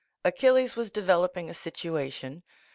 Achilles 0.25 0.75
was 0.75 0.89
developing 0.89 1.47
a 1.47 1.53
situation. 1.53 2.41